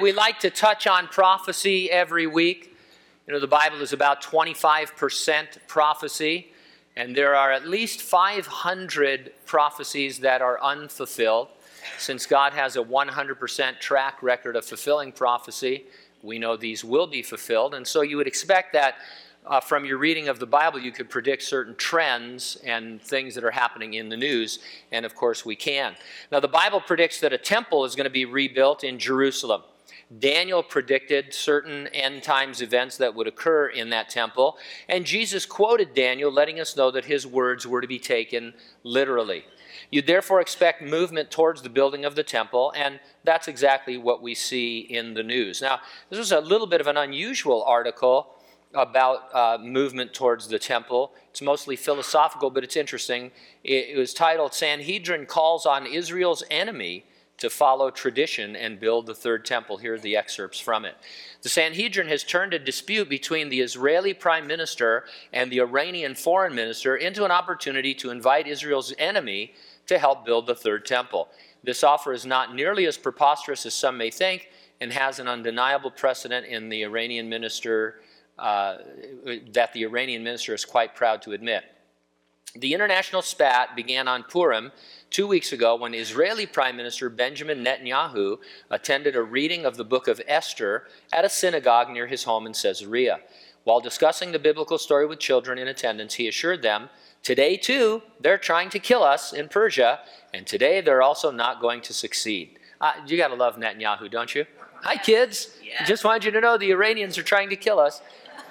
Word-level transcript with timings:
we 0.00 0.12
like 0.12 0.40
to 0.40 0.50
touch 0.50 0.86
on 0.86 1.08
prophecy 1.08 1.90
every 1.90 2.26
week. 2.26 2.76
You 3.26 3.34
know, 3.34 3.40
the 3.40 3.46
Bible 3.46 3.82
is 3.82 3.92
about 3.92 4.22
25% 4.22 5.58
prophecy, 5.66 6.52
and 6.96 7.14
there 7.14 7.34
are 7.34 7.52
at 7.52 7.68
least 7.68 8.00
500 8.00 9.32
prophecies 9.44 10.20
that 10.20 10.40
are 10.40 10.60
unfulfilled. 10.62 11.48
Since 11.98 12.24
God 12.26 12.54
has 12.54 12.76
a 12.76 12.82
100% 12.82 13.78
track 13.78 14.22
record 14.22 14.56
of 14.56 14.64
fulfilling 14.64 15.12
prophecy, 15.12 15.84
we 16.22 16.38
know 16.38 16.56
these 16.56 16.82
will 16.82 17.06
be 17.06 17.22
fulfilled. 17.22 17.74
And 17.74 17.86
so 17.86 18.00
you 18.00 18.16
would 18.16 18.26
expect 18.26 18.72
that 18.72 18.96
uh, 19.46 19.60
from 19.60 19.84
your 19.84 19.98
reading 19.98 20.28
of 20.28 20.38
the 20.38 20.46
Bible, 20.46 20.78
you 20.78 20.92
could 20.92 21.10
predict 21.10 21.42
certain 21.42 21.74
trends 21.76 22.56
and 22.64 23.02
things 23.02 23.34
that 23.34 23.44
are 23.44 23.50
happening 23.50 23.94
in 23.94 24.08
the 24.08 24.16
news, 24.16 24.60
and 24.92 25.04
of 25.04 25.14
course 25.14 25.44
we 25.44 25.56
can. 25.56 25.94
Now, 26.30 26.40
the 26.40 26.48
Bible 26.48 26.80
predicts 26.80 27.20
that 27.20 27.32
a 27.32 27.38
temple 27.38 27.84
is 27.84 27.94
going 27.94 28.04
to 28.04 28.10
be 28.10 28.24
rebuilt 28.24 28.84
in 28.84 28.98
Jerusalem. 28.98 29.62
Daniel 30.18 30.62
predicted 30.62 31.32
certain 31.32 31.86
end 31.88 32.22
times 32.22 32.60
events 32.60 32.96
that 32.96 33.14
would 33.14 33.26
occur 33.26 33.66
in 33.68 33.90
that 33.90 34.08
temple, 34.08 34.56
and 34.88 35.04
Jesus 35.04 35.46
quoted 35.46 35.94
Daniel, 35.94 36.32
letting 36.32 36.60
us 36.60 36.76
know 36.76 36.90
that 36.90 37.04
his 37.04 37.26
words 37.26 37.66
were 37.66 37.80
to 37.80 37.88
be 37.88 37.98
taken 37.98 38.54
literally. 38.82 39.44
You 39.90 40.02
therefore 40.02 40.40
expect 40.40 40.82
movement 40.82 41.30
towards 41.30 41.62
the 41.62 41.68
building 41.68 42.04
of 42.04 42.14
the 42.14 42.22
temple, 42.22 42.72
and 42.76 43.00
that's 43.24 43.48
exactly 43.48 43.96
what 43.96 44.22
we 44.22 44.34
see 44.34 44.80
in 44.80 45.14
the 45.14 45.22
news. 45.22 45.60
Now, 45.60 45.80
this 46.08 46.18
was 46.18 46.32
a 46.32 46.40
little 46.40 46.66
bit 46.66 46.80
of 46.80 46.86
an 46.86 46.96
unusual 46.96 47.62
article 47.64 48.34
about 48.72 49.34
uh, 49.34 49.58
movement 49.60 50.14
towards 50.14 50.46
the 50.46 50.58
temple. 50.58 51.12
It's 51.30 51.42
mostly 51.42 51.74
philosophical, 51.76 52.50
but 52.50 52.62
it's 52.62 52.76
interesting. 52.76 53.32
It, 53.64 53.90
it 53.90 53.98
was 53.98 54.14
titled 54.14 54.54
Sanhedrin 54.54 55.26
Calls 55.26 55.66
on 55.66 55.86
Israel's 55.86 56.44
Enemy 56.50 57.04
to 57.40 57.50
Follow 57.50 57.90
Tradition 57.90 58.54
and 58.54 58.78
Build 58.78 59.06
the 59.06 59.14
Third 59.14 59.44
Temple. 59.44 59.78
Here 59.78 59.94
are 59.94 59.98
the 59.98 60.16
excerpts 60.16 60.60
from 60.60 60.84
it. 60.84 60.94
The 61.42 61.48
Sanhedrin 61.48 62.08
has 62.08 62.22
turned 62.22 62.54
a 62.54 62.58
dispute 62.58 63.08
between 63.08 63.48
the 63.48 63.60
Israeli 63.60 64.14
prime 64.14 64.46
minister 64.46 65.04
and 65.32 65.50
the 65.50 65.60
Iranian 65.60 66.14
foreign 66.14 66.54
minister 66.54 66.96
into 66.96 67.24
an 67.24 67.30
opportunity 67.30 67.94
to 67.94 68.10
invite 68.10 68.46
Israel's 68.46 68.94
enemy 68.98 69.54
to 69.86 69.98
help 69.98 70.24
build 70.24 70.46
the 70.46 70.54
third 70.54 70.84
temple. 70.84 71.28
This 71.64 71.82
offer 71.82 72.12
is 72.12 72.24
not 72.24 72.54
nearly 72.54 72.86
as 72.86 72.96
preposterous 72.96 73.66
as 73.66 73.74
some 73.74 73.96
may 73.96 74.10
think 74.10 74.50
and 74.80 74.92
has 74.92 75.18
an 75.18 75.26
undeniable 75.26 75.90
precedent 75.90 76.46
in 76.46 76.68
the 76.68 76.82
Iranian 76.82 77.28
minister 77.28 78.00
uh, 78.38 78.78
that 79.52 79.72
the 79.72 79.82
Iranian 79.82 80.22
minister 80.22 80.54
is 80.54 80.64
quite 80.64 80.94
proud 80.94 81.22
to 81.22 81.32
admit. 81.32 81.64
The 82.54 82.74
international 82.74 83.22
spat 83.22 83.76
began 83.76 84.08
on 84.08 84.24
Purim 84.24 84.72
two 85.08 85.26
weeks 85.28 85.52
ago 85.52 85.76
when 85.76 85.94
Israeli 85.94 86.46
Prime 86.46 86.76
Minister 86.76 87.08
Benjamin 87.08 87.64
Netanyahu 87.64 88.38
attended 88.70 89.14
a 89.14 89.22
reading 89.22 89.64
of 89.64 89.76
the 89.76 89.84
book 89.84 90.08
of 90.08 90.20
Esther 90.26 90.88
at 91.12 91.24
a 91.24 91.28
synagogue 91.28 91.90
near 91.90 92.08
his 92.08 92.24
home 92.24 92.46
in 92.46 92.52
Caesarea. 92.52 93.20
While 93.62 93.80
discussing 93.80 94.32
the 94.32 94.38
biblical 94.40 94.78
story 94.78 95.06
with 95.06 95.20
children 95.20 95.58
in 95.58 95.68
attendance, 95.68 96.14
he 96.14 96.26
assured 96.26 96.62
them, 96.62 96.88
Today, 97.22 97.56
too, 97.56 98.02
they're 98.18 98.38
trying 98.38 98.70
to 98.70 98.78
kill 98.78 99.04
us 99.04 99.32
in 99.32 99.48
Persia, 99.48 100.00
and 100.32 100.46
today 100.46 100.80
they're 100.80 101.02
also 101.02 101.30
not 101.30 101.60
going 101.60 101.82
to 101.82 101.92
succeed. 101.92 102.58
Uh, 102.80 102.92
you 103.06 103.18
got 103.18 103.28
to 103.28 103.34
love 103.34 103.56
Netanyahu, 103.56 104.10
don't 104.10 104.34
you? 104.34 104.46
Hi, 104.82 104.96
kids. 104.96 105.54
Yeah. 105.62 105.84
Just 105.84 106.02
wanted 106.02 106.24
you 106.24 106.30
to 106.30 106.40
know 106.40 106.56
the 106.56 106.70
Iranians 106.70 107.18
are 107.18 107.22
trying 107.22 107.50
to 107.50 107.56
kill 107.56 107.78
us. 107.78 108.00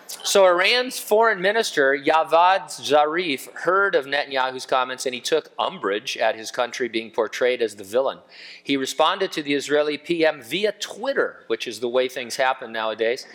So 0.09 0.47
Iran's 0.47 0.99
foreign 0.99 1.39
minister, 1.39 1.95
Javad 1.95 2.65
Zarif, 2.65 3.51
heard 3.53 3.93
of 3.93 4.05
Netanyahu's 4.05 4.65
comments 4.65 5.05
and 5.05 5.13
he 5.13 5.21
took 5.21 5.51
umbrage 5.59 6.17
at 6.17 6.35
his 6.35 6.49
country 6.49 6.87
being 6.87 7.11
portrayed 7.11 7.61
as 7.61 7.75
the 7.75 7.83
villain. 7.83 8.17
He 8.63 8.75
responded 8.75 9.31
to 9.33 9.43
the 9.43 9.53
Israeli 9.53 9.99
PM 9.99 10.41
via 10.41 10.71
Twitter, 10.71 11.43
which 11.45 11.67
is 11.67 11.79
the 11.79 11.87
way 11.87 12.07
things 12.07 12.37
happen 12.37 12.71
nowadays, 12.71 13.27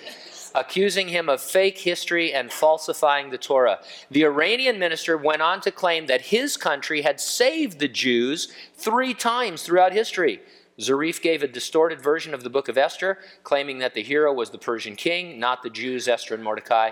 accusing 0.52 1.08
him 1.08 1.28
of 1.28 1.40
fake 1.40 1.78
history 1.78 2.34
and 2.34 2.52
falsifying 2.52 3.30
the 3.30 3.38
Torah. 3.38 3.78
The 4.10 4.24
Iranian 4.24 4.80
minister 4.80 5.16
went 5.16 5.42
on 5.42 5.60
to 5.60 5.70
claim 5.70 6.06
that 6.06 6.22
his 6.22 6.56
country 6.56 7.02
had 7.02 7.20
saved 7.20 7.78
the 7.78 7.88
Jews 7.88 8.52
three 8.74 9.14
times 9.14 9.62
throughout 9.62 9.92
history. 9.92 10.40
Zarif 10.78 11.22
gave 11.22 11.42
a 11.42 11.48
distorted 11.48 12.00
version 12.00 12.34
of 12.34 12.42
the 12.42 12.50
book 12.50 12.68
of 12.68 12.76
Esther, 12.76 13.18
claiming 13.44 13.78
that 13.78 13.94
the 13.94 14.02
hero 14.02 14.32
was 14.32 14.50
the 14.50 14.58
Persian 14.58 14.96
king, 14.96 15.38
not 15.38 15.62
the 15.62 15.70
Jews, 15.70 16.08
Esther 16.08 16.34
and 16.34 16.42
Mordecai. 16.42 16.90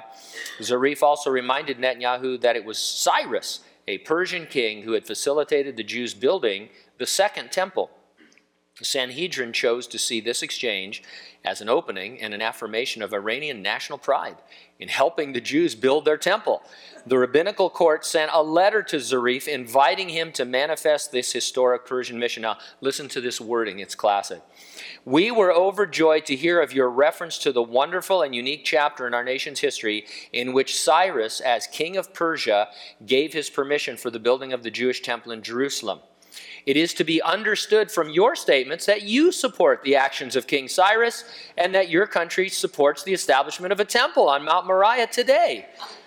Zarif 0.60 1.03
also 1.03 1.31
reminded 1.31 1.78
Netanyahu 1.78 2.41
that 2.41 2.56
it 2.56 2.65
was 2.65 2.78
Cyrus, 2.78 3.60
a 3.88 3.98
Persian 3.98 4.47
king, 4.47 4.82
who 4.82 4.93
had 4.93 5.06
facilitated 5.06 5.76
the 5.76 5.82
Jews 5.82 6.15
building 6.15 6.69
the 6.98 7.06
second 7.06 7.50
temple. 7.50 7.91
The 8.82 8.87
Sanhedrin 8.87 9.53
chose 9.53 9.87
to 9.87 9.97
see 9.97 10.20
this 10.20 10.43
exchange 10.43 11.04
as 11.44 11.60
an 11.60 11.69
opening 11.69 12.20
and 12.20 12.34
an 12.34 12.43
affirmation 12.43 13.00
of 13.00 13.15
Iranian 13.15 13.62
national 13.62 13.97
pride 13.97 14.38
in 14.81 14.88
helping 14.88 15.32
the 15.32 15.41
Jews 15.41 15.76
build 15.76 16.04
their 16.04 16.16
temple. 16.16 16.65
The 17.06 17.16
rabbinical 17.16 17.70
court 17.70 18.04
sent 18.04 18.32
a 18.34 18.43
letter 18.43 18.82
to 18.82 18.97
Zarif 18.97 19.47
inviting 19.47 20.09
him 20.09 20.32
to 20.32 20.44
manifest 20.44 21.12
this 21.12 21.32
historic 21.32 21.87
Persian 21.87 22.19
mission. 22.19 22.43
Now, 22.43 22.59
listen 22.81 23.09
to 23.10 23.20
this 23.20 23.41
wording, 23.41 23.78
it's 23.78 23.94
classic. 23.94 24.43
We 25.04 25.31
were 25.31 25.53
overjoyed 25.53 26.26
to 26.26 26.34
hear 26.34 26.60
of 26.60 26.72
your 26.72 26.91
reference 26.91 27.38
to 27.38 27.53
the 27.53 27.62
wonderful 27.62 28.22
and 28.22 28.34
unique 28.34 28.64
chapter 28.64 29.06
in 29.06 29.14
our 29.14 29.22
nation's 29.22 29.60
history 29.60 30.06
in 30.32 30.53
which 30.53 30.76
Cyrus, 30.76 31.38
as 31.38 31.69
king 31.69 31.97
of 31.97 32.12
Persia, 32.12 32.66
gave 33.06 33.32
his 33.32 33.49
permission 33.49 33.97
for 33.97 34.10
the 34.10 34.19
building 34.19 34.53
of 34.53 34.64
the 34.64 34.72
Jewish 34.72 35.03
temple 35.03 35.31
in 35.31 35.43
Jerusalem. 35.43 36.00
It 36.65 36.77
is 36.77 36.95
to 36.95 37.05
be 37.05 37.21
understood 37.21 37.91
from 37.91 38.11
your 38.11 38.37
statements 38.37 38.87
that 38.87 39.03
you 39.03 39.33
support 39.33 39.83
the 39.83 39.97
actions 39.97 40.37
of 40.37 40.47
King 40.47 40.69
Cyrus 40.69 41.25
and 41.56 41.75
that 41.75 41.89
your 41.89 42.06
country 42.06 42.49
supports 42.49 43.03
the 43.03 43.12
establishment 43.12 43.73
of 43.73 43.81
a 43.81 43.84
temple 43.84 44.28
on 44.28 44.45
Mount 44.45 44.67
Moriah 44.67 45.09
today. 45.09 45.67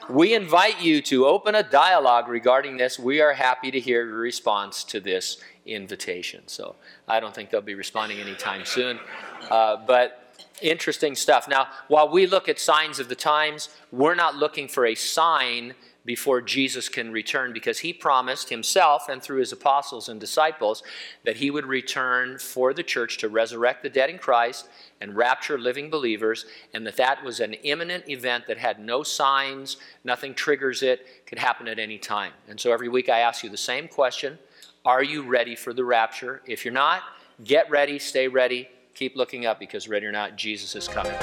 We 0.09 0.33
invite 0.33 0.81
you 0.81 1.01
to 1.03 1.25
open 1.25 1.55
a 1.55 1.63
dialogue 1.63 2.27
regarding 2.27 2.77
this. 2.77 2.99
We 2.99 3.21
are 3.21 3.33
happy 3.33 3.71
to 3.71 3.79
hear 3.79 4.05
your 4.05 4.17
response 4.17 4.83
to 4.85 4.99
this 4.99 5.41
invitation. 5.65 6.43
So 6.47 6.75
I 7.07 7.19
don't 7.19 7.33
think 7.33 7.49
they'll 7.49 7.61
be 7.61 7.75
responding 7.75 8.19
anytime 8.19 8.65
soon. 8.65 8.99
Uh, 9.49 9.77
but 9.85 10.35
interesting 10.61 11.15
stuff. 11.15 11.47
Now, 11.47 11.67
while 11.87 12.09
we 12.09 12.27
look 12.27 12.47
at 12.47 12.59
signs 12.59 12.99
of 12.99 13.09
the 13.09 13.15
times, 13.15 13.69
we're 13.91 14.15
not 14.15 14.35
looking 14.35 14.67
for 14.67 14.85
a 14.85 14.95
sign 14.95 15.73
before 16.05 16.39
Jesus 16.39 16.87
can 16.87 17.11
return 17.11 17.51
because 17.51 17.79
he 17.79 17.91
promised 17.91 18.49
himself 18.49 19.09
and 19.09 19.21
through 19.21 19.39
his 19.39 19.51
apostles 19.51 20.07
and 20.07 20.19
disciples 20.19 20.83
that 21.23 21.37
he 21.37 21.49
would 21.49 21.65
return 21.65 22.37
for 22.37 22.73
the 22.73 22.83
church 22.83 23.17
to 23.17 23.27
resurrect 23.27 23.81
the 23.81 23.89
dead 23.89 24.09
in 24.09 24.19
Christ 24.19 24.69
and 25.01 25.15
rapture 25.15 25.57
living 25.57 25.89
believers 25.89 26.45
and 26.73 26.85
that 26.85 26.97
that 26.97 27.23
was 27.23 27.39
an 27.39 27.53
imminent 27.53 28.07
event 28.07 28.45
that 28.47 28.57
had 28.57 28.79
no 28.79 29.01
signs, 29.01 29.77
nothing 30.03 30.35
triggers 30.35 30.83
it, 30.83 31.25
could 31.25 31.39
happen 31.39 31.67
at 31.67 31.79
any 31.79 31.97
time. 31.97 32.31
And 32.47 32.59
so 32.59 32.71
every 32.71 32.87
week 32.87 33.09
I 33.09 33.19
ask 33.19 33.43
you 33.43 33.49
the 33.49 33.57
same 33.57 33.87
question, 33.87 34.37
are 34.85 35.03
you 35.03 35.23
ready 35.23 35.55
for 35.55 35.73
the 35.73 35.83
rapture? 35.83 36.41
If 36.45 36.63
you're 36.63 36.73
not, 36.73 37.01
get 37.43 37.69
ready, 37.71 37.97
stay 37.97 38.27
ready, 38.27 38.69
keep 38.93 39.15
looking 39.15 39.47
up 39.47 39.59
because 39.59 39.87
ready 39.87 40.05
or 40.05 40.11
not 40.11 40.35
Jesus 40.35 40.75
is 40.75 40.87
coming. 40.87 41.15